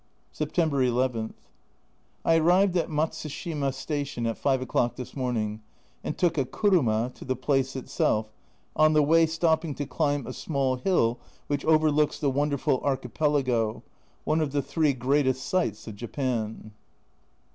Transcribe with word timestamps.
September 0.31 0.81
u. 0.81 1.29
I 2.25 2.35
arrived 2.37 2.75
at 2.75 2.89
Matsushima 2.89 3.71
station 3.71 4.25
at 4.25 4.35
5 4.35 4.63
o'clock 4.63 4.95
this 4.95 5.15
morning 5.15 5.61
and 6.03 6.17
took 6.17 6.39
a 6.39 6.45
kuruma^ 6.45 7.13
to 7.13 7.23
the 7.23 7.35
place 7.35 7.75
itself, 7.75 8.33
on 8.75 8.93
the 8.93 9.03
way 9.03 9.27
stopping 9.27 9.75
to 9.75 9.85
climb 9.85 10.25
a 10.25 10.33
small 10.33 10.77
hill 10.77 11.19
which 11.45 11.63
overlooks 11.65 12.17
the 12.17 12.31
wonderful 12.31 12.79
archipelago 12.81 13.83
one 14.23 14.41
of 14.41 14.53
the 14.53 14.63
three 14.63 14.93
greatest 14.93 15.45
sights 15.45 15.85
of 15.85 15.95
Japan. 15.95 16.71